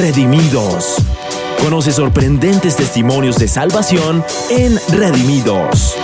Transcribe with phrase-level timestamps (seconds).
[0.00, 0.96] Redimidos.
[1.62, 5.94] Conoce sorprendentes testimonios de salvación en Redimidos.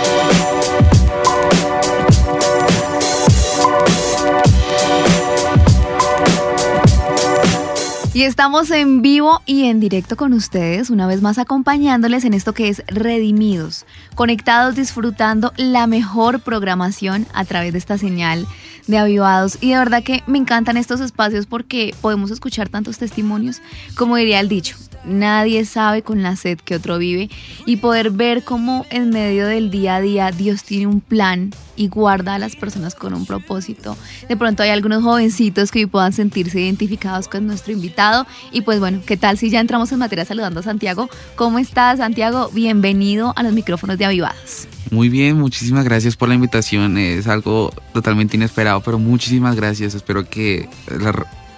[8.13, 12.53] Y estamos en vivo y en directo con ustedes, una vez más acompañándoles en esto
[12.53, 18.45] que es Redimidos, conectados disfrutando la mejor programación a través de esta señal
[18.87, 19.57] de avivados.
[19.61, 23.61] Y de verdad que me encantan estos espacios porque podemos escuchar tantos testimonios,
[23.95, 24.75] como diría el dicho,
[25.07, 27.29] nadie sabe con la sed que otro vive
[27.65, 31.87] y poder ver cómo en medio del día a día Dios tiene un plan y
[31.87, 33.97] guarda a las personas con un propósito.
[34.27, 39.01] De pronto hay algunos jovencitos que puedan sentirse identificados con nuestro invitado y pues bueno,
[39.05, 41.09] ¿qué tal si ya entramos en materia saludando a Santiago?
[41.35, 42.49] ¿Cómo estás Santiago?
[42.53, 44.67] Bienvenido a los micrófonos de Avivados.
[44.91, 46.97] Muy bien, muchísimas gracias por la invitación.
[46.97, 49.95] Es algo totalmente inesperado, pero muchísimas gracias.
[49.95, 50.69] Espero que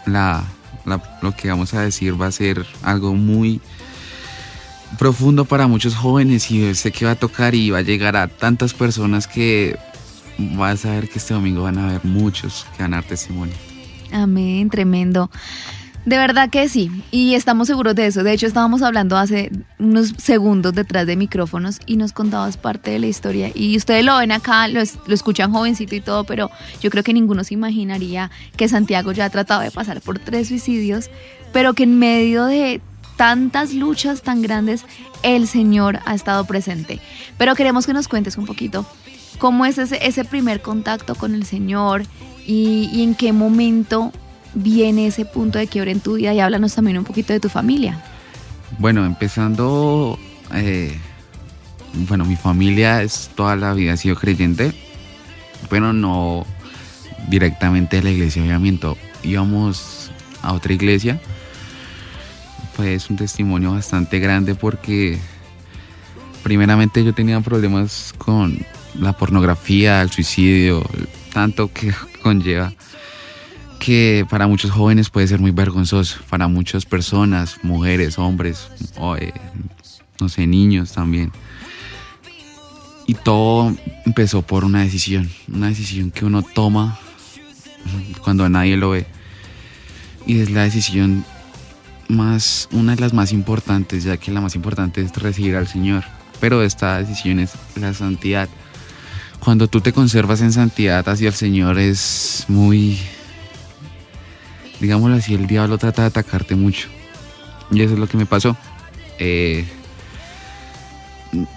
[0.05, 0.45] la
[0.85, 3.61] lo que vamos a decir va a ser algo muy
[4.97, 8.27] profundo para muchos jóvenes y sé que va a tocar y va a llegar a
[8.27, 9.77] tantas personas que
[10.37, 13.53] vas a ver que este domingo van a haber muchos que van a dar testimonio.
[14.11, 15.29] Amén, tremendo.
[16.05, 18.23] De verdad que sí, y estamos seguros de eso.
[18.23, 22.99] De hecho, estábamos hablando hace unos segundos detrás de micrófonos y nos contabas parte de
[22.99, 23.51] la historia.
[23.53, 26.49] Y ustedes lo ven acá, lo, escuchan jovencito y todo, pero
[26.81, 30.47] yo creo que ninguno se imaginaría que Santiago ya ha tratado de pasar por tres
[30.47, 31.09] suicidios,
[31.51, 32.81] pero que en medio de
[33.17, 34.85] tantas luchas tan grandes,
[35.21, 37.01] el Señor ha estado presente.
[37.37, 38.85] Pero queremos que nos cuentes un poquito
[39.37, 42.03] cómo es ese, primer contacto con el Señor
[42.47, 44.11] y en qué momento
[44.61, 47.49] viene ese punto de quiebre en tu vida y háblanos también un poquito de tu
[47.49, 48.03] familia.
[48.77, 50.19] Bueno, empezando,
[50.53, 50.95] eh,
[52.07, 54.73] bueno, mi familia es toda la vida ha sido creyente,
[55.69, 56.45] pero no
[57.27, 58.97] directamente a la iglesia de avivamiento.
[59.23, 61.19] Íbamos a otra iglesia,
[62.75, 65.17] pues un testimonio bastante grande porque
[66.43, 68.59] primeramente yo tenía problemas con
[68.97, 70.83] la pornografía, el suicidio,
[71.33, 72.73] tanto que conlleva
[73.79, 78.67] que para muchos jóvenes puede ser muy vergonzoso, para muchas personas, mujeres, hombres,
[79.19, 79.33] eh,
[80.19, 81.31] no sé, niños también.
[83.07, 83.75] Y todo
[84.05, 86.99] empezó por una decisión, una decisión que uno toma
[88.23, 89.07] cuando nadie lo ve.
[90.27, 91.25] Y es la decisión
[92.07, 96.03] más, una de las más importantes, ya que la más importante es recibir al Señor.
[96.39, 98.49] Pero esta decisión es la santidad.
[99.39, 102.99] Cuando tú te conservas en santidad hacia el Señor es muy
[104.79, 106.87] digámoslo así, el diablo trata de atacarte mucho.
[107.71, 108.55] Y eso es lo que me pasó.
[109.19, 109.65] Eh,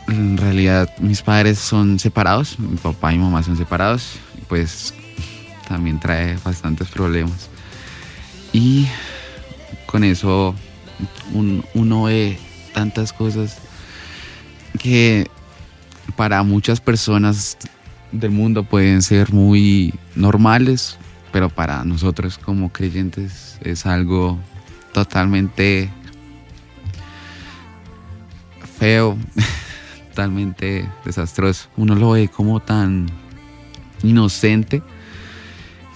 [0.08, 4.16] en realidad mis padres son separados, mi papá y mi mamá son separados,
[4.48, 4.92] pues
[5.68, 7.48] también trae bastantes problemas.
[8.52, 8.86] Y
[9.86, 10.54] con eso
[11.74, 12.38] uno ve
[12.74, 13.58] tantas cosas
[14.78, 15.26] que
[16.16, 17.56] para muchas personas
[18.10, 20.98] del mundo pueden ser muy normales
[21.32, 24.38] pero para nosotros como creyentes es algo
[24.92, 25.90] totalmente
[28.78, 29.16] feo,
[30.10, 31.68] totalmente desastroso.
[31.76, 33.06] Uno lo ve como tan
[34.02, 34.82] inocente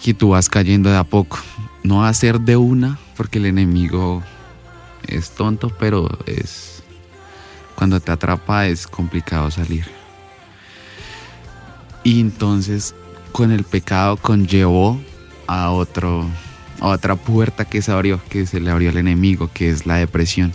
[0.03, 1.39] que tú vas cayendo de a poco.
[1.83, 4.23] No va a ser de una, porque el enemigo
[5.07, 6.83] es tonto, pero es
[7.77, 9.85] cuando te atrapa es complicado salir.
[12.03, 12.95] Y entonces
[13.33, 14.99] con el pecado conllevó
[15.47, 16.25] a, otro,
[16.81, 19.97] a otra puerta que se abrió, que se le abrió al enemigo, que es la
[19.97, 20.53] depresión.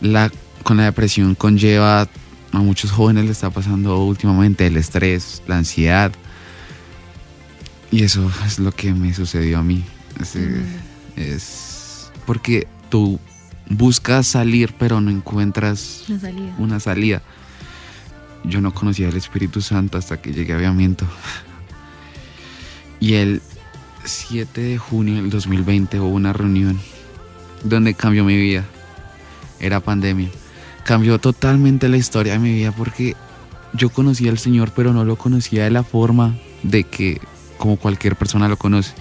[0.00, 0.30] la,
[0.62, 2.08] con la depresión conlleva,
[2.52, 6.12] a muchos jóvenes le está pasando últimamente el estrés, la ansiedad.
[7.90, 9.84] Y eso es lo que me sucedió a mí.
[10.20, 10.36] Es,
[11.16, 13.18] es porque tú
[13.68, 16.04] buscas salir, pero no encuentras
[16.58, 17.22] una salida.
[18.44, 21.06] Yo no conocía el Espíritu Santo hasta que llegué a aviamiento.
[23.04, 23.42] Y el
[24.06, 26.80] 7 de junio del 2020 hubo una reunión
[27.62, 28.64] donde cambió mi vida.
[29.60, 30.30] Era pandemia.
[30.84, 33.14] Cambió totalmente la historia de mi vida porque
[33.74, 37.20] yo conocía al Señor, pero no lo conocía de la forma de que
[37.58, 38.94] como cualquier persona lo conoce.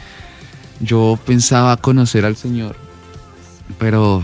[0.82, 2.76] Yo pensaba conocer al Señor,
[3.80, 4.22] pero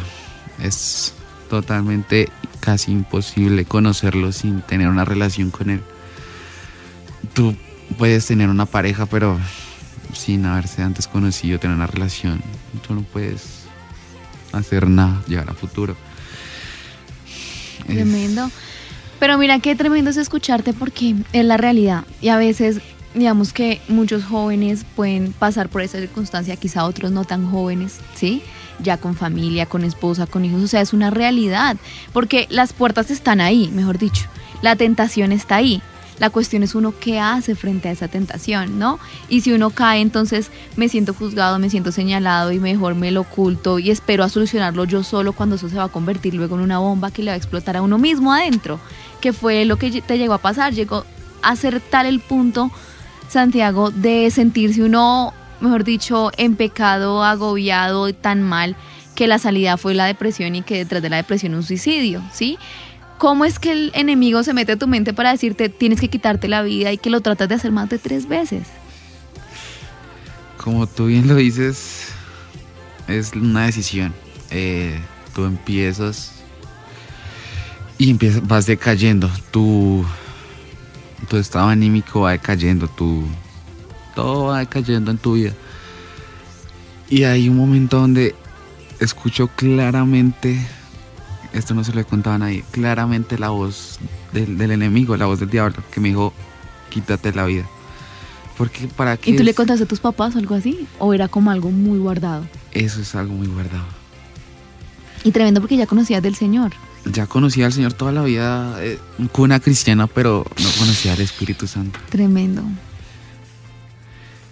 [0.62, 1.14] es
[1.50, 2.28] totalmente
[2.60, 5.82] casi imposible conocerlo sin tener una relación con Él.
[7.34, 7.56] Tú
[7.98, 9.40] puedes tener una pareja, pero
[10.14, 12.42] sin haberse antes conocido, tener una relación,
[12.88, 13.64] tú no puedes
[14.52, 15.96] hacer nada, llegar a futuro.
[17.86, 18.50] Tremendo.
[19.20, 22.06] Pero mira qué tremendo es escucharte porque es la realidad.
[22.22, 22.80] Y a veces,
[23.14, 28.42] digamos que muchos jóvenes pueden pasar por esa circunstancia, quizá otros no tan jóvenes, ¿sí?
[28.82, 31.78] ya con familia, con esposa, con hijos, o sea, es una realidad,
[32.14, 34.26] porque las puertas están ahí, mejor dicho,
[34.62, 35.82] la tentación está ahí.
[36.20, 39.00] La cuestión es uno qué hace frente a esa tentación, ¿no?
[39.30, 43.22] Y si uno cae, entonces me siento juzgado, me siento señalado y mejor me lo
[43.22, 46.62] oculto y espero a solucionarlo yo solo cuando eso se va a convertir luego en
[46.62, 48.80] una bomba que le va a explotar a uno mismo adentro,
[49.22, 51.06] que fue lo que te llegó a pasar, llegó
[51.42, 52.72] a ser tal el punto,
[53.30, 58.76] Santiago, de sentirse uno, mejor dicho, en pecado, agobiado, tan mal,
[59.16, 62.58] que la salida fue la depresión y que detrás de la depresión un suicidio, ¿sí?
[63.20, 66.48] ¿Cómo es que el enemigo se mete a tu mente para decirte tienes que quitarte
[66.48, 68.66] la vida y que lo tratas de hacer más de tres veces?
[70.56, 72.14] Como tú bien lo dices,
[73.10, 74.14] es una decisión.
[74.52, 74.98] Eh,
[75.36, 76.32] tú empiezas
[77.98, 79.30] y empiezas, vas decayendo.
[79.52, 80.06] Tu,
[81.28, 82.88] tu estado anímico va decayendo.
[82.88, 83.26] Tu,
[84.16, 85.52] todo va decayendo en tu vida.
[87.10, 88.34] Y hay un momento donde
[89.02, 90.66] escucho claramente
[91.54, 94.00] esto no se lo he contado a nadie, claramente la voz
[94.34, 96.34] del, enemigo, la voz del diablo, que me dijo,
[96.90, 97.66] quítate la vida.
[98.58, 99.32] Porque para qué...
[99.32, 100.88] ¿Y tú le contaste a tus papás o algo así?
[101.00, 102.46] ¿O era como algo muy guardado?
[102.72, 103.86] Eso es algo muy guardado.
[105.24, 106.72] Y tremendo porque ya conocías del Señor.
[107.06, 109.00] Ya conocía al Señor toda la vida, eh,
[109.32, 112.00] cuna cristiana, pero no conocía al Espíritu Santo.
[112.10, 112.64] Tremendo.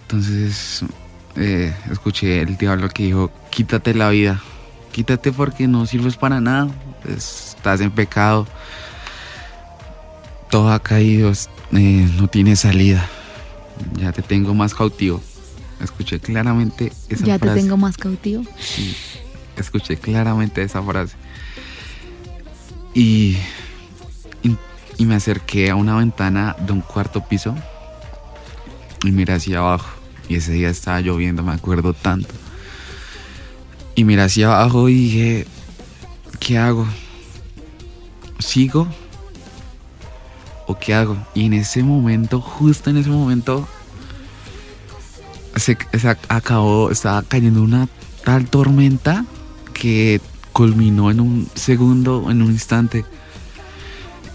[0.03, 0.85] Entonces,
[1.35, 4.41] eh, escuché el diablo que dijo, quítate la vida,
[4.93, 6.69] quítate porque no sirves para nada,
[7.05, 8.47] estás en pecado,
[10.49, 11.31] todo ha caído,
[11.73, 13.07] eh, no tiene salida,
[13.95, 15.21] ya te tengo más cautivo.
[15.81, 17.25] Escuché claramente esa frase.
[17.25, 18.43] ¿Ya te tengo más cautivo?
[18.59, 18.95] Sí,
[19.55, 21.15] escuché claramente esa frase.
[22.93, 23.37] Y,
[24.97, 27.55] y, me acerqué a una ventana de un cuarto piso
[29.03, 29.89] y miré hacia abajo.
[30.27, 32.33] Y ese día estaba lloviendo, me acuerdo tanto.
[33.93, 35.47] Y miré hacia abajo y dije,
[36.39, 36.85] ¿qué hago?
[38.39, 38.87] ¿Sigo?
[40.67, 41.17] ¿O qué hago?
[41.33, 43.67] Y en ese momento, justo en ese momento,
[45.55, 45.77] se,
[46.29, 47.87] acabó, estaba cayendo una
[48.23, 49.25] tal tormenta
[49.73, 50.21] que
[50.53, 53.05] culminó en un segundo, en un instante.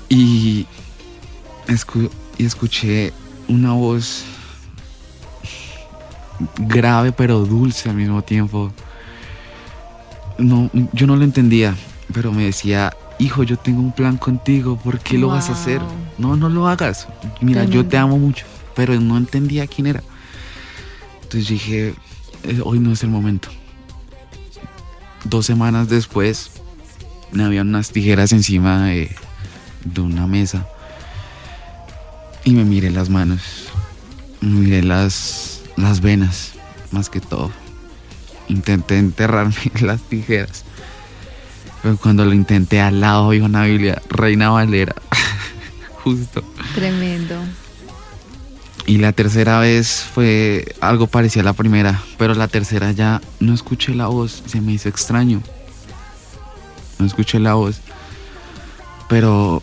[0.09, 0.67] Y,
[2.39, 3.13] y escuché
[3.49, 4.25] una voz
[6.59, 8.73] grave pero dulce al mismo tiempo.
[10.39, 11.75] No, yo no lo entendía
[12.13, 15.81] pero me decía, hijo, yo tengo un plan contigo, ¿por qué lo vas a hacer?
[16.19, 17.09] No, no lo hagas.
[17.41, 20.03] Mira, yo te amo mucho, pero no entendía quién era.
[21.23, 21.95] Entonces dije,
[22.45, 23.49] eh, hoy no es el momento.
[25.25, 26.51] Dos semanas después,
[27.31, 29.15] me habían unas tijeras encima de,
[29.99, 30.67] una mesa
[32.45, 33.69] y me miré las manos,
[34.41, 36.53] me miré las, las venas,
[36.91, 37.51] más que todo.
[38.49, 40.65] Intenté enterrarme las tijeras
[42.01, 44.95] cuando lo intenté al lado vi una Biblia, Reina Valera.
[46.05, 46.43] Justo.
[46.75, 47.37] Tremendo.
[48.87, 53.55] Y la tercera vez fue algo parecido a la primera, pero la tercera ya no
[53.55, 55.41] escuché la voz, se me hizo extraño.
[56.99, 57.81] No escuché la voz,
[59.09, 59.63] pero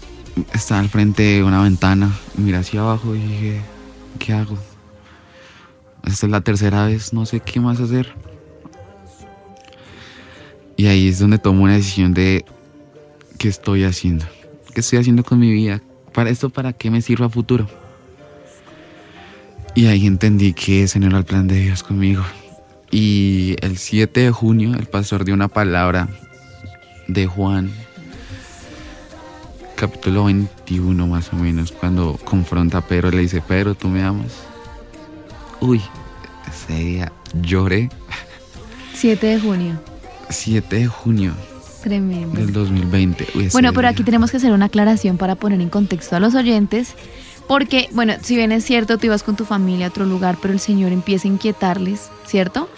[0.53, 3.61] estaba al frente de una ventana, miré hacia abajo y dije,
[4.19, 4.57] ¿qué hago?
[6.05, 8.13] Esta es la tercera vez, no sé qué más hacer.
[10.79, 12.45] Y ahí es donde tomo una decisión de
[13.37, 14.23] qué estoy haciendo,
[14.73, 15.81] qué estoy haciendo con mi vida,
[16.13, 17.67] para esto para qué me sirva a futuro.
[19.75, 22.23] Y ahí entendí que ese no era el plan de Dios conmigo.
[22.91, 26.07] Y el 7 de junio el pastor dio una palabra
[27.09, 27.73] de Juan,
[29.75, 34.31] capítulo 21 más o menos, cuando confronta a Pedro, le dice, Pedro, ¿tú me amas?
[35.59, 35.81] Uy,
[36.49, 37.89] ese día lloré.
[38.93, 39.98] 7 de junio.
[40.29, 41.33] 7 de junio.
[41.83, 42.39] Tremendo.
[42.39, 43.49] Del 2020.
[43.51, 46.95] bueno, pero aquí tenemos que hacer una aclaración para poner en contexto a los oyentes.
[47.47, 50.53] Porque, bueno, si bien es cierto, tú ibas con tu familia a otro lugar, pero
[50.53, 52.69] el Señor empieza a inquietarles, ¿cierto?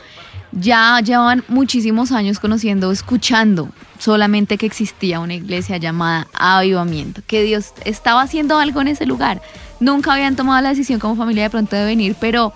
[0.54, 7.74] Ya llevan muchísimos años conociendo, escuchando solamente que existía una iglesia llamada Avivamiento, que Dios
[7.84, 9.42] estaba haciendo algo en ese lugar.
[9.80, 12.54] Nunca habían tomado la decisión como familia de pronto de venir, pero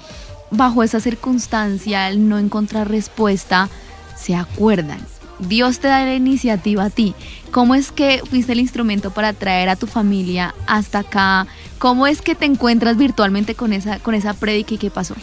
[0.52, 3.70] bajo esa circunstancia, al no encontrar respuesta,
[4.16, 5.00] se acuerdan.
[5.40, 7.14] Dios te da la iniciativa a ti.
[7.52, 11.48] ¿Cómo es que fuiste el instrumento para traer a tu familia hasta acá?
[11.78, 15.16] ¿Cómo es que te encuentras virtualmente con esa, con esa predica y qué pasó?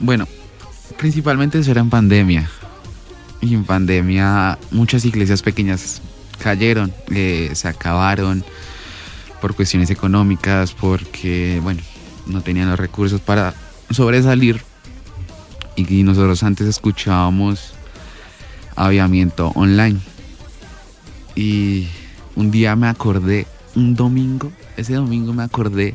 [0.00, 0.26] Bueno,
[0.96, 2.48] principalmente eso era en pandemia.
[3.40, 6.00] Y en pandemia muchas iglesias pequeñas
[6.38, 8.44] cayeron, eh, se acabaron
[9.40, 11.82] por cuestiones económicas, porque, bueno,
[12.26, 13.54] no tenían los recursos para
[13.90, 14.62] sobresalir
[15.76, 17.74] y nosotros antes escuchábamos
[18.76, 20.00] aviamiento online.
[21.34, 21.88] Y
[22.36, 25.94] un día me acordé, un domingo, ese domingo me acordé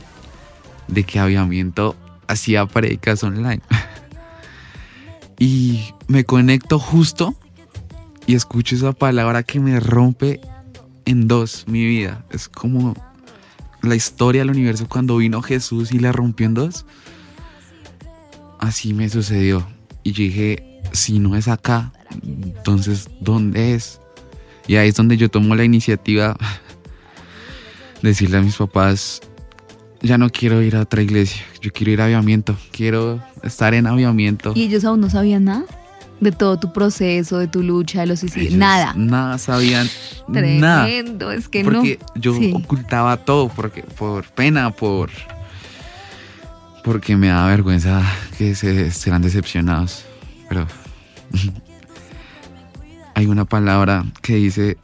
[0.87, 1.95] de que aviamiento
[2.27, 3.61] hacía predicas online.
[5.39, 7.35] y me conecto justo
[8.27, 10.41] y escucho esa palabra que me rompe
[11.05, 12.23] en dos mi vida.
[12.29, 12.93] Es como
[13.81, 16.85] la historia del universo cuando vino Jesús y la rompió en dos.
[18.59, 19.65] Así me sucedió.
[20.03, 21.91] Y yo dije, si no es acá,
[22.23, 23.99] entonces, ¿dónde es?
[24.67, 26.37] Y ahí es donde yo tomo la iniciativa
[28.01, 29.21] de decirle a mis papás,
[30.01, 33.87] ya no quiero ir a otra iglesia, yo quiero ir a aviamiento, quiero estar en
[33.87, 34.53] aviamiento.
[34.55, 35.65] ¿Y ellos aún no sabían nada?
[36.19, 38.93] De todo tu proceso, de tu lucha, de los suicidios, nada.
[38.95, 39.87] Nada sabían.
[40.31, 40.67] Tremendo,
[41.27, 41.35] nada.
[41.35, 42.21] es que porque no.
[42.21, 45.09] yo ocultaba todo, porque por pena, por
[46.83, 48.03] porque me da vergüenza
[48.37, 50.05] que se serán decepcionados.
[50.47, 50.67] Pero
[53.15, 54.77] hay una palabra que dice,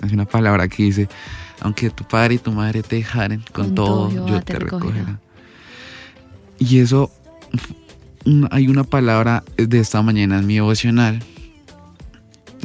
[0.00, 1.08] hay una palabra que dice,
[1.60, 5.04] aunque tu padre y tu madre te dejaren, con, todo, yo te, recogeré.
[6.58, 7.10] Y eso,
[8.50, 11.22] hay una palabra de esta mañana en mi devocional,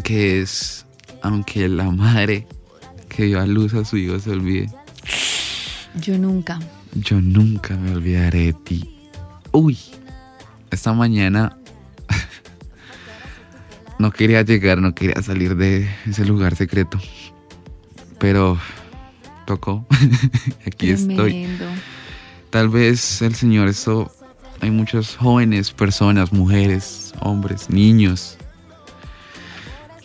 [0.03, 0.85] que es,
[1.21, 2.47] aunque la madre
[3.09, 4.69] que dio a luz a su hijo se olvide.
[5.95, 6.59] Yo nunca.
[6.93, 8.99] Yo nunca me olvidaré de ti.
[9.51, 9.77] Uy,
[10.71, 11.57] esta mañana
[13.99, 16.99] no quería llegar, no quería salir de ese lugar secreto.
[18.19, 18.57] Pero
[19.45, 19.85] tocó.
[20.65, 21.47] Aquí estoy.
[22.49, 24.11] Tal vez el Señor, eso
[24.61, 28.37] hay muchos jóvenes, personas, mujeres, hombres, niños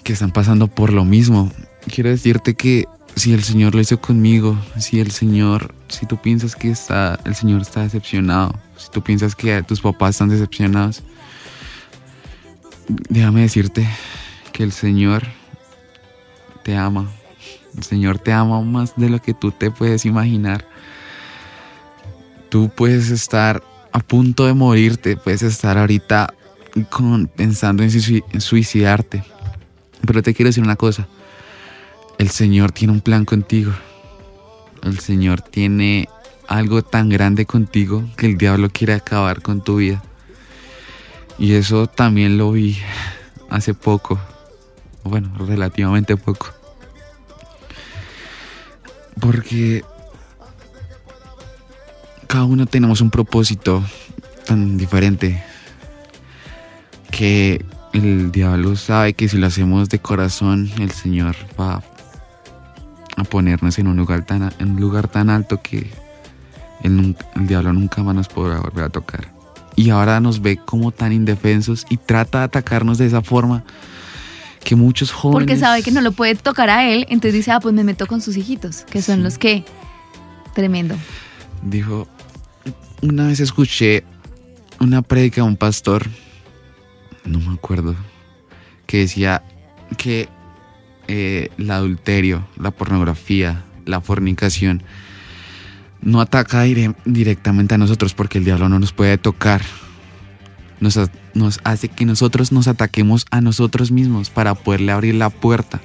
[0.02, 1.50] que están pasando por lo mismo.
[1.92, 6.56] Quiero decirte que si el Señor lo hizo conmigo, si el Señor, si tú piensas
[6.56, 11.02] que está, el Señor está decepcionado, si tú piensas que tus papás están decepcionados,
[13.08, 13.88] déjame decirte
[14.52, 15.24] que el Señor
[16.62, 17.10] te ama.
[17.76, 20.66] El Señor te ama más de lo que tú te puedes imaginar.
[22.50, 26.34] Tú puedes estar a punto de morirte, puedes estar ahorita
[26.90, 29.24] con, pensando en suicidarte.
[30.06, 31.06] Pero te quiero decir una cosa
[32.22, 33.72] el Señor tiene un plan contigo.
[34.84, 36.08] El Señor tiene
[36.46, 40.00] algo tan grande contigo que el diablo quiere acabar con tu vida.
[41.36, 42.78] Y eso también lo vi
[43.50, 44.20] hace poco.
[45.02, 46.46] Bueno, relativamente poco.
[49.20, 49.84] Porque
[52.28, 53.82] cada uno tenemos un propósito
[54.46, 55.42] tan diferente
[57.10, 61.82] que el diablo sabe que si lo hacemos de corazón, el Señor va
[63.16, 65.90] a ponernos en un lugar tan, en un lugar tan alto que
[66.82, 69.32] el, el diablo nunca más nos podrá volver a tocar.
[69.76, 73.64] Y ahora nos ve como tan indefensos y trata de atacarnos de esa forma
[74.62, 75.46] que muchos jóvenes...
[75.46, 78.06] Porque sabe que no lo puede tocar a él, entonces dice, ah, pues me meto
[78.06, 79.64] con sus hijitos, que son los que...
[80.54, 80.94] Tremendo.
[81.62, 82.06] Dijo,
[83.00, 84.04] una vez escuché
[84.78, 86.06] una prédica de un pastor,
[87.24, 87.96] no me acuerdo,
[88.86, 89.42] que decía
[89.96, 90.28] que
[91.14, 94.82] eh, el adulterio, la pornografía, la fornicación,
[96.00, 96.62] no ataca
[97.04, 99.60] directamente a nosotros porque el diablo no nos puede tocar.
[100.80, 100.98] Nos,
[101.34, 105.82] nos, hace que nosotros nos ataquemos a nosotros mismos para poderle abrir la puerta.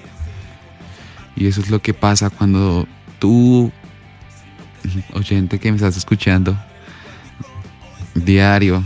[1.36, 2.88] Y eso es lo que pasa cuando
[3.20, 3.70] tú,
[5.14, 6.58] oyente que me estás escuchando,
[8.16, 8.82] diario,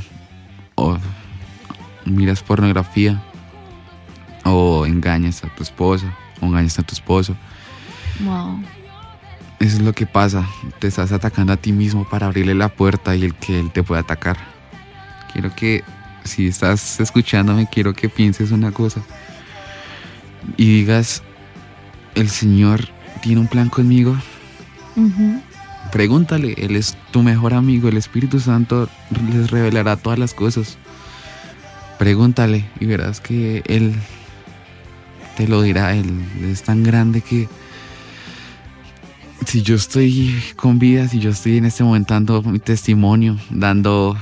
[0.73, 0.97] o
[2.05, 3.21] miras pornografía,
[4.43, 7.35] o engañas a tu esposa, o engañas a tu esposo.
[8.19, 8.61] Wow.
[9.59, 10.47] Eso es lo que pasa.
[10.79, 13.83] Te estás atacando a ti mismo para abrirle la puerta y el que él te
[13.83, 14.37] pueda atacar.
[15.31, 15.83] Quiero que,
[16.23, 19.01] si estás escuchándome, quiero que pienses una cosa.
[20.57, 21.21] Y digas,
[22.15, 22.87] el Señor
[23.21, 24.17] tiene un plan conmigo.
[25.91, 28.89] Pregúntale, Él es tu mejor amigo, el Espíritu Santo
[29.31, 30.77] les revelará todas las cosas.
[31.99, 33.93] Pregúntale y verás que Él
[35.35, 35.93] te lo dirá.
[35.95, 36.09] Él
[36.43, 37.47] es tan grande que
[39.45, 44.17] si yo estoy con vida, si yo estoy en este momento dando mi testimonio, dando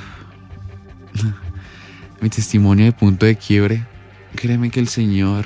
[2.22, 3.86] mi testimonio de punto de quiebre,
[4.36, 5.46] créeme que el Señor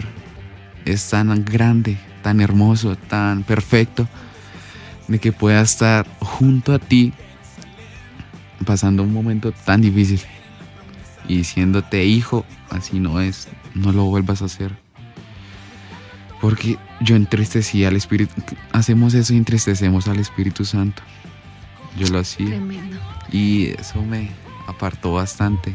[0.85, 4.07] es tan grande, tan hermoso, tan perfecto,
[5.07, 7.13] de que pueda estar junto a ti
[8.65, 10.21] pasando un momento tan difícil
[11.27, 14.82] y diciéndote, hijo, así no es, no lo vuelvas a hacer.
[16.43, 18.33] Porque yo entristecí al Espíritu.
[18.73, 21.01] Hacemos eso y entristecemos al Espíritu Santo.
[21.97, 22.47] Yo lo hacía.
[22.47, 22.97] Tremendo.
[23.31, 24.29] Y eso me
[24.67, 25.73] apartó bastante.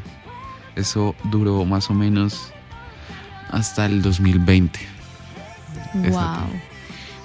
[0.76, 2.52] Eso duró más o menos
[3.50, 4.78] hasta el 2020.
[6.10, 6.20] Wow.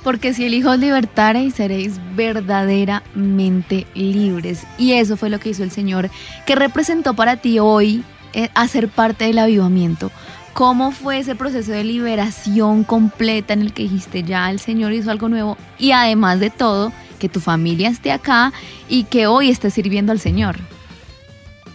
[0.05, 4.65] Porque si el Hijo os libertareis, seréis verdaderamente libres.
[4.77, 6.09] Y eso fue lo que hizo el Señor,
[6.45, 10.11] que representó para ti hoy eh, hacer parte del avivamiento.
[10.53, 15.09] ¿Cómo fue ese proceso de liberación completa en el que dijiste ya el Señor hizo
[15.09, 15.57] algo nuevo?
[15.79, 18.53] Y además de todo, que tu familia esté acá
[18.87, 20.57] y que hoy estés sirviendo al Señor.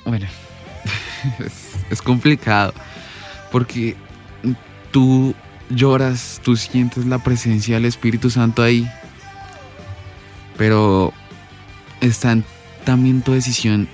[0.05, 0.27] Bueno,
[1.91, 2.73] es complicado
[3.51, 3.97] porque
[4.93, 5.35] tú
[5.71, 8.89] lloras, tú sientes la presencia del Espíritu Santo ahí,
[10.57, 11.13] pero
[12.01, 12.39] está
[12.85, 13.89] también tu decisión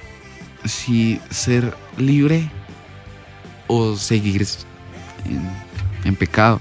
[0.64, 2.50] si ser libre
[3.66, 4.46] o seguir
[6.04, 6.60] en, pecado.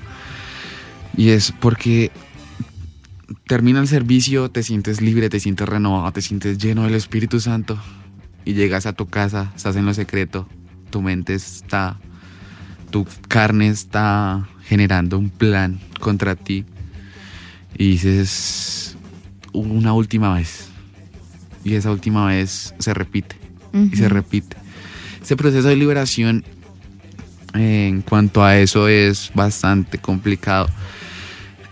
[1.16, 2.12] Y es porque
[3.48, 7.80] termina el servicio, te sientes libre, te sientes renovado, te sientes lleno del Espíritu Santo
[8.46, 10.48] y llegas a tu casa, estás en lo secreto,
[10.90, 12.00] tu mente está,
[12.90, 16.66] tu carne está generando un plan contra ti
[17.78, 18.98] y dices
[19.52, 20.70] una última vez
[21.64, 23.38] y esa última vez se repite
[23.74, 24.58] y se repite.
[25.22, 26.44] Ese proceso de liberación
[27.54, 30.68] en cuanto a eso es bastante complicado.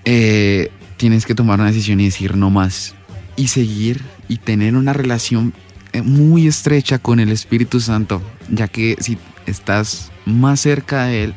[0.06, 2.96] Eh, tienes que tomar una decisión y decir no más
[3.36, 5.54] y seguir y tener una relación
[5.94, 11.34] eh, muy estrecha con el Espíritu Santo, ya que si estás más cerca de Él,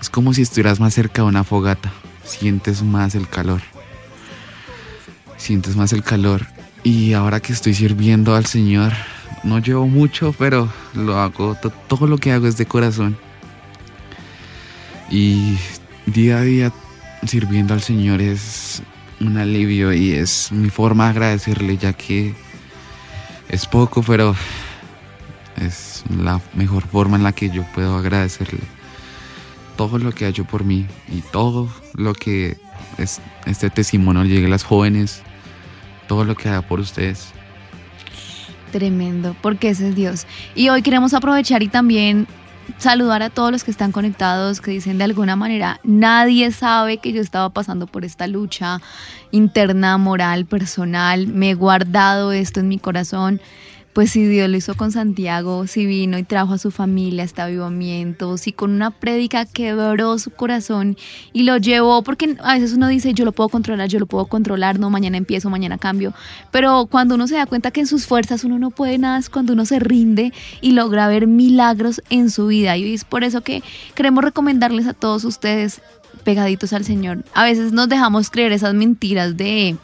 [0.00, 1.92] es como si estuvieras más cerca de una fogata.
[2.24, 3.62] Sientes más el calor.
[5.36, 6.46] Sientes más el calor.
[6.82, 8.92] Y ahora que estoy sirviendo al Señor,
[9.44, 11.56] no llevo mucho, pero lo hago.
[11.88, 13.16] Todo lo que hago es de corazón.
[15.10, 15.56] Y
[16.06, 16.72] día a día
[17.26, 18.82] sirviendo al Señor es
[19.20, 22.34] un alivio y es mi forma de agradecerle, ya que
[23.48, 24.34] es poco, pero
[25.56, 28.60] es la mejor forma en la que yo puedo agradecerle
[29.76, 32.56] todo lo que ha hecho por mí y todo lo que
[32.98, 35.22] es, este testimonio llegue a las jóvenes,
[36.08, 37.28] todo lo que haga por ustedes.
[38.72, 40.26] Tremendo, porque ese es Dios.
[40.54, 42.26] Y hoy queremos aprovechar y también
[42.78, 47.12] saludar a todos los que están conectados, que dicen de alguna manera, nadie sabe que
[47.12, 48.80] yo estaba pasando por esta lucha
[49.30, 53.40] interna, moral, personal, me he guardado esto en mi corazón
[53.96, 57.40] pues si Dios lo hizo con Santiago, si vino y trajo a su familia este
[57.40, 60.98] avivamiento, si con una prédica quebró su corazón
[61.32, 64.26] y lo llevó, porque a veces uno dice, yo lo puedo controlar, yo lo puedo
[64.26, 66.12] controlar, no, mañana empiezo, mañana cambio,
[66.50, 69.30] pero cuando uno se da cuenta que en sus fuerzas uno no puede nada, es
[69.30, 72.76] cuando uno se rinde y logra ver milagros en su vida.
[72.76, 73.62] Y es por eso que
[73.94, 75.80] queremos recomendarles a todos ustedes
[76.22, 77.24] pegaditos al Señor.
[77.32, 79.78] A veces nos dejamos creer esas mentiras de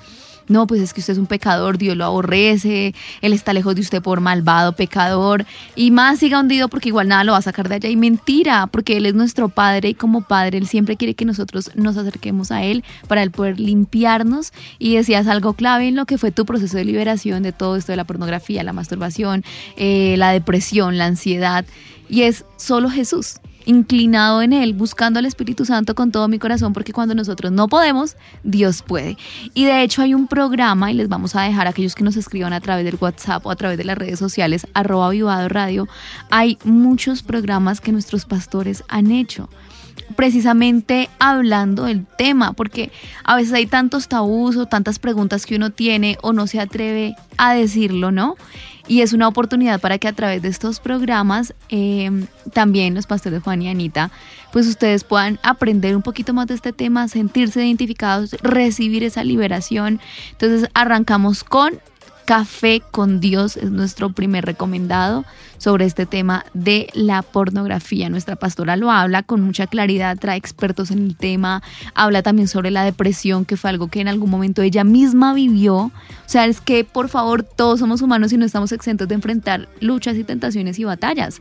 [0.48, 3.80] no, pues es que usted es un pecador, Dios lo aborrece, Él está lejos de
[3.80, 5.44] usted por malvado, pecador,
[5.76, 7.88] y más siga hundido porque igual nada lo va a sacar de allá.
[7.88, 11.70] Y mentira, porque Él es nuestro Padre y como Padre Él siempre quiere que nosotros
[11.74, 14.52] nos acerquemos a Él para Él poder limpiarnos.
[14.78, 17.92] Y decías algo clave en lo que fue tu proceso de liberación de todo esto
[17.92, 19.44] de la pornografía, la masturbación,
[19.76, 21.64] eh, la depresión, la ansiedad,
[22.08, 26.72] y es solo Jesús inclinado en Él, buscando al Espíritu Santo con todo mi corazón,
[26.72, 29.16] porque cuando nosotros no podemos, Dios puede.
[29.54, 32.16] Y de hecho hay un programa, y les vamos a dejar a aquellos que nos
[32.16, 35.88] escriban a través del WhatsApp o a través de las redes sociales, arroba vivado radio,
[36.30, 39.48] hay muchos programas que nuestros pastores han hecho
[40.12, 42.90] precisamente hablando del tema, porque
[43.24, 47.14] a veces hay tantos tabús o tantas preguntas que uno tiene o no se atreve
[47.36, 48.36] a decirlo, ¿no?
[48.88, 53.42] Y es una oportunidad para que a través de estos programas, em, también los pastores
[53.42, 54.10] Juan y Anita,
[54.52, 60.00] pues ustedes puedan aprender un poquito más de este tema, sentirse identificados, recibir esa liberación.
[60.32, 61.80] Entonces arrancamos con
[62.24, 65.24] Café con Dios es nuestro primer recomendado
[65.58, 68.08] sobre este tema de la pornografía.
[68.08, 71.62] Nuestra pastora lo habla con mucha claridad, trae expertos en el tema,
[71.94, 75.76] habla también sobre la depresión, que fue algo que en algún momento ella misma vivió.
[75.76, 75.92] O
[76.26, 80.16] sea, es que por favor todos somos humanos y no estamos exentos de enfrentar luchas
[80.16, 81.40] y tentaciones y batallas.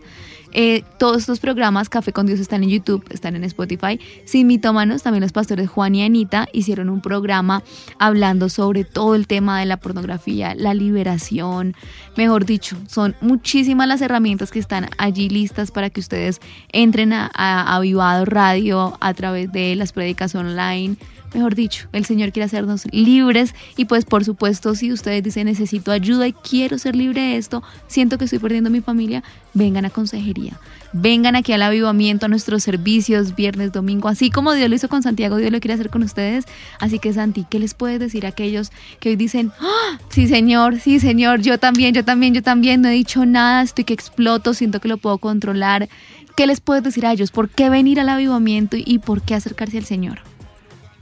[0.54, 4.00] Eh, todos estos programas, Café con Dios, están en YouTube, están en Spotify.
[4.26, 7.64] Sin mitómanos, también los pastores Juan y Anita hicieron un programa
[8.00, 11.76] hablando sobre todo el tema de la pornografía, la liberación.
[12.18, 16.40] Mejor dicho, son muchísimas las herramientas que están allí listas para que ustedes
[16.72, 20.98] entren a, a, Radio a través de las prédicas online
[21.34, 25.92] mejor dicho, el Señor quiere hacernos libres y pues por supuesto si ustedes dicen necesito
[25.92, 29.90] ayuda y quiero ser libre de esto, siento que estoy perdiendo mi familia, vengan a
[29.90, 30.60] consejería.
[30.94, 35.04] Vengan aquí al avivamiento, a nuestros servicios, viernes, domingo, así como Dios lo hizo con
[35.04, 36.46] Santiago, Dios lo quiere hacer con ustedes.
[36.80, 39.98] Así que Santi, ¿qué les puedes decir a aquellos que hoy dicen, ¡Ah!
[40.10, 43.86] sí Señor, sí Señor, yo también, yo también, yo también, no he dicho nada, estoy
[43.86, 45.88] que exploto, siento que lo puedo controlar?
[46.36, 47.32] ¿Qué les puedes decir a ellos?
[47.32, 50.31] ¿Por qué venir al avivamiento y por qué acercarse al Señor?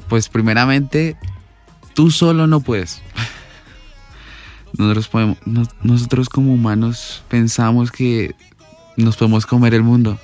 [0.09, 1.15] Pues primeramente,
[1.93, 3.01] tú solo no puedes.
[4.77, 5.37] Nosotros, podemos,
[5.83, 8.35] nosotros como humanos pensamos que
[8.97, 10.19] nos podemos comer el mundo.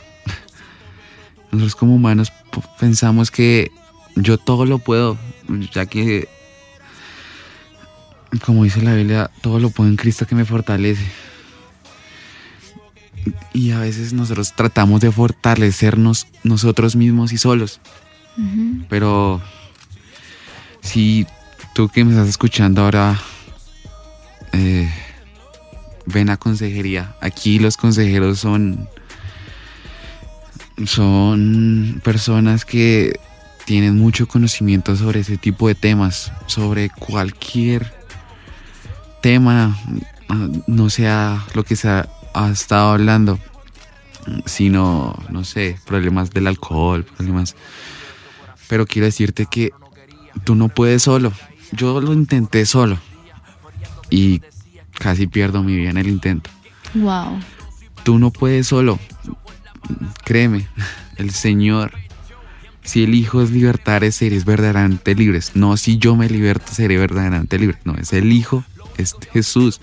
[1.51, 2.33] Nosotros como humanos
[2.79, 3.71] pensamos que
[4.15, 5.17] yo todo lo puedo,
[5.71, 6.27] ya que,
[8.45, 11.05] como dice la Biblia, todo lo puedo en Cristo que me fortalece.
[13.53, 17.79] Y a veces nosotros tratamos de fortalecernos nosotros mismos y solos.
[18.89, 19.41] Pero
[20.95, 21.27] si
[21.73, 23.19] tú que me estás escuchando ahora
[24.53, 24.89] eh,
[26.05, 27.17] ven a consejería.
[27.19, 28.87] Aquí los consejeros son,
[30.85, 33.19] son personas que
[33.65, 37.93] tienen mucho conocimiento sobre ese tipo de temas, sobre cualquier
[39.21, 39.77] tema,
[40.65, 42.07] no sea lo que se ha,
[42.53, 43.37] estado hablando,
[44.45, 47.53] sino, no sé, problemas del alcohol, problemas...
[48.69, 49.73] Pero quiero decirte que
[50.43, 51.31] tú no puedes solo.
[51.71, 52.99] Yo lo intenté solo.
[54.09, 54.41] Y
[54.99, 56.49] casi pierdo mi vida en el intento.
[56.93, 57.39] Wow.
[58.03, 58.99] Tú no puedes solo.
[60.23, 60.67] Créeme,
[61.17, 61.91] el Señor,
[62.85, 65.51] si el Hijo es libertar, seres verdaderamente libres.
[65.55, 67.77] No si yo me liberto, seré verdaderamente libre.
[67.83, 68.63] No, es el Hijo,
[68.97, 69.81] es Jesús.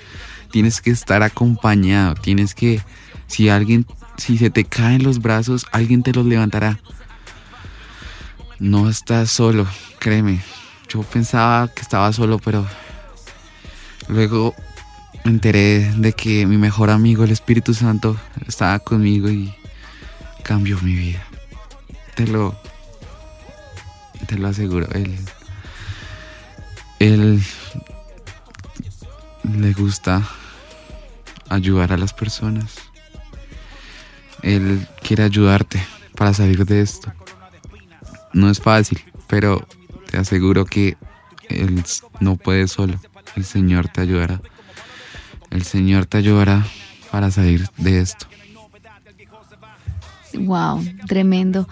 [0.50, 2.14] Tienes que estar acompañado.
[2.14, 2.80] Tienes que,
[3.26, 3.86] si alguien,
[4.16, 6.78] si se te caen los brazos, alguien te los levantará.
[8.62, 9.66] No estás solo,
[9.98, 10.40] créeme.
[10.88, 12.64] Yo pensaba que estaba solo, pero
[14.06, 14.54] luego
[15.24, 19.52] me enteré de que mi mejor amigo, el Espíritu Santo, estaba conmigo y
[20.44, 21.24] cambió mi vida.
[22.14, 22.54] Te lo,
[24.28, 24.86] te lo aseguro.
[24.92, 25.18] Él,
[27.00, 27.42] él
[29.42, 30.22] le gusta
[31.48, 32.76] ayudar a las personas.
[34.40, 37.12] Él quiere ayudarte para salir de esto.
[38.32, 39.66] No es fácil, pero
[40.10, 40.96] te aseguro que
[41.48, 41.82] él
[42.20, 42.98] no puede solo.
[43.36, 44.40] El Señor te ayudará.
[45.50, 46.66] El Señor te ayudará
[47.10, 48.26] para salir de esto.
[50.34, 51.68] Wow, tremendo.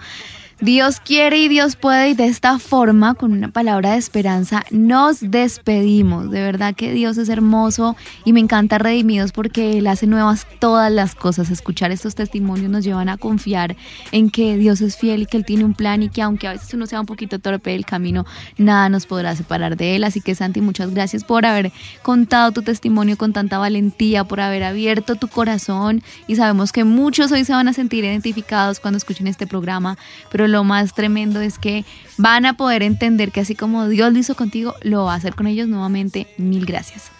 [0.61, 5.19] Dios quiere y Dios puede y de esta forma, con una palabra de esperanza, nos
[5.19, 6.29] despedimos.
[6.29, 7.95] De verdad que Dios es hermoso
[8.25, 11.49] y me encanta Redimidos porque Él hace nuevas todas las cosas.
[11.49, 13.75] Escuchar estos testimonios nos llevan a confiar
[14.11, 16.51] en que Dios es fiel y que Él tiene un plan y que aunque a
[16.51, 18.27] veces uno sea un poquito torpe del camino,
[18.59, 20.03] nada nos podrá separar de Él.
[20.03, 21.71] Así que Santi, muchas gracias por haber
[22.03, 27.31] contado tu testimonio con tanta valentía, por haber abierto tu corazón y sabemos que muchos
[27.31, 29.97] hoy se van a sentir identificados cuando escuchen este programa,
[30.31, 31.85] pero lo más tremendo es que
[32.17, 35.35] van a poder entender que así como Dios lo hizo contigo, lo va a hacer
[35.35, 36.27] con ellos nuevamente.
[36.37, 37.11] Mil gracias.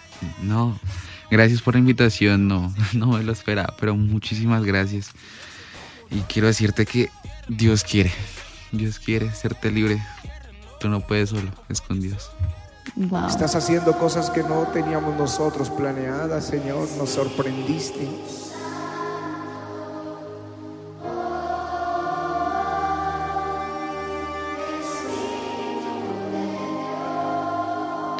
[0.42, 0.78] No,
[1.30, 5.10] gracias por la invitación, no, no me lo esperaba, pero muchísimas gracias.
[6.10, 7.10] Y quiero decirte que
[7.48, 8.12] Dios quiere,
[8.70, 10.00] Dios quiere hacerte libre.
[10.78, 12.30] Tú no puedes solo, es con Dios.
[13.28, 18.06] Estás haciendo cosas que no teníamos nosotros planeadas, Señor, nos sorprendiste.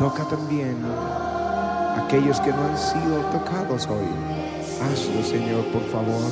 [0.03, 4.05] Toca también a aquellos que no han sido tocados hoy.
[4.83, 6.25] Hazlo, Señor, por favor.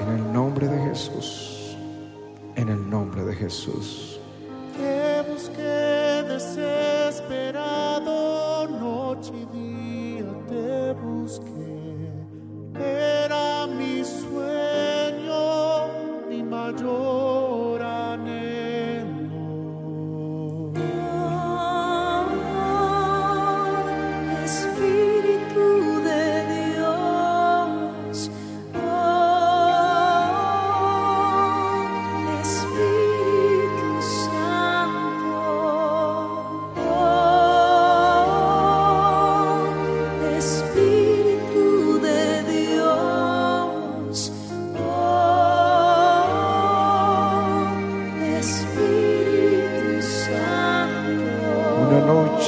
[0.00, 1.76] En el nombre de Jesús.
[2.56, 4.11] En el nombre de Jesús.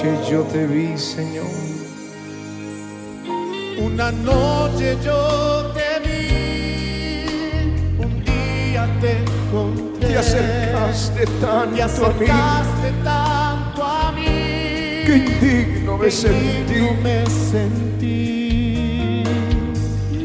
[0.05, 1.47] Noche yo te vi, Señor.
[3.79, 7.27] Una noche yo te vi,
[7.99, 10.09] un día te encontré.
[10.09, 14.25] Te acercaste Te tanto a mí acercaste tanto a mí.
[15.07, 16.75] que indigno me sentí.
[16.75, 19.25] indigno me sentí.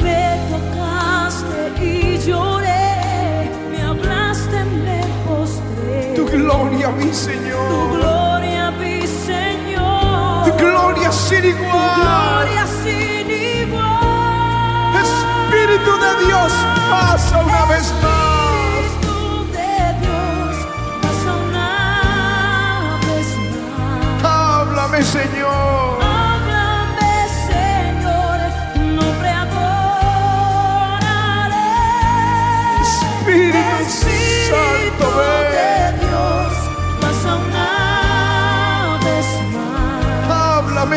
[0.02, 6.14] Me tocaste y lloré, me hablaste, me postré.
[6.16, 7.98] Tu gloria, mi Tu Señor.
[7.98, 8.19] gloria
[11.30, 11.96] sin Tu igual.
[12.02, 14.96] gloria sin igual.
[15.06, 16.52] Espíritu de Dios,
[16.90, 18.86] pasa una vez más.
[18.86, 20.56] Espíritu de Dios,
[21.02, 23.28] pasa una vez
[23.72, 24.24] más.
[24.24, 26.09] Háblame, Señor.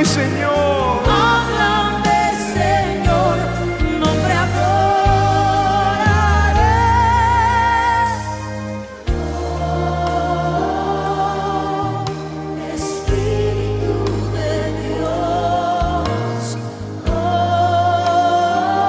[0.03, 1.03] Háblame, Señor.
[1.07, 2.21] Háblame,
[2.55, 3.67] Señor, tu
[4.01, 4.83] nombre adoraré.
[12.75, 13.95] Espíritu
[14.35, 16.43] de Dios,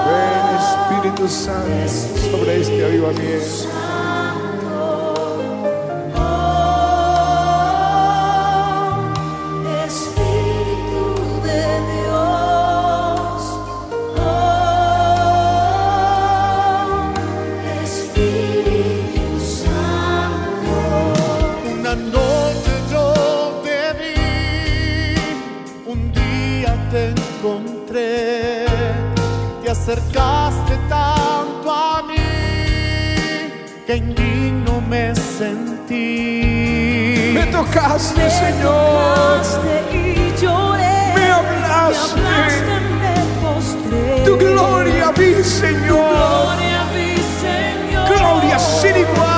[0.08, 3.73] Ven, Espíritu Santo, sobre este avivamiento.
[29.74, 32.16] Acercaste tanto a mí
[33.88, 36.02] que indigno me sentí.
[37.34, 39.42] Me tocaste, Me Señor.
[39.42, 42.22] tocaste y lloré, Me hablaste.
[42.22, 44.24] me hablaste, me postré.
[44.26, 46.14] Tu gloria vi, Tu Señor.
[46.14, 47.10] gloria vi,
[47.42, 48.06] Señor.
[48.16, 49.33] Gloria sin Tu igual.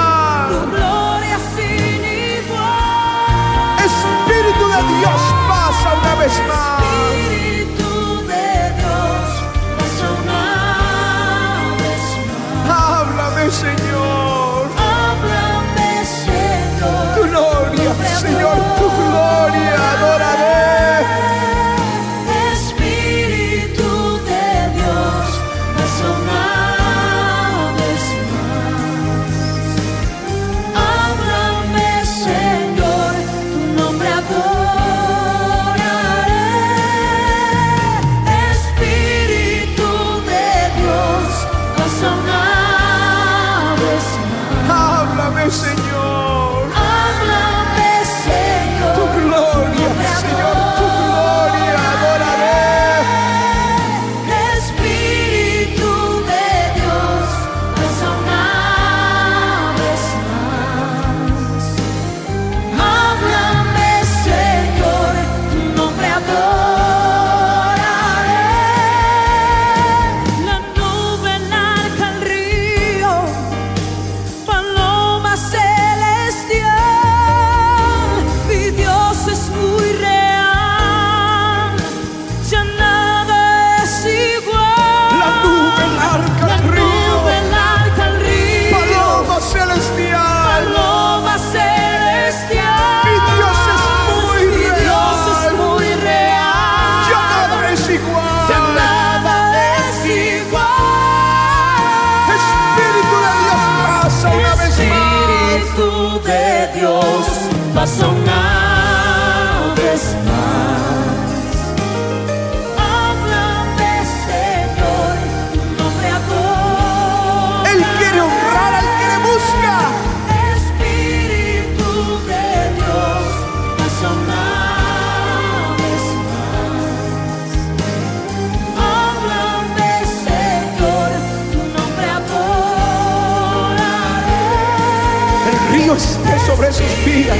[136.55, 137.37] Sobre sus vidas.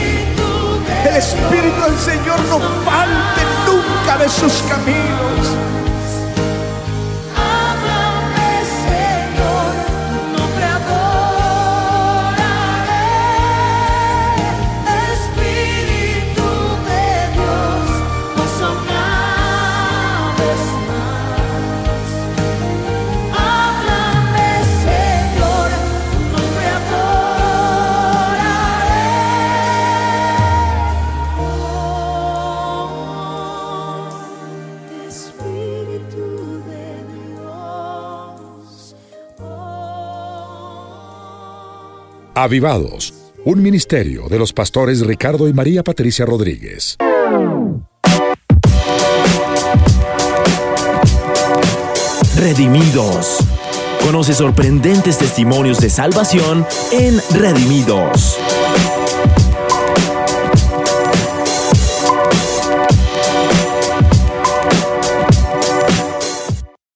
[1.05, 5.74] El Espíritu del Señor no falte nunca de sus caminos.
[42.45, 43.11] Avivados,
[43.43, 46.95] un ministerio de los pastores Ricardo y María Patricia Rodríguez.
[52.37, 53.39] Redimidos.
[54.03, 58.37] Conoce sorprendentes testimonios de salvación en Redimidos.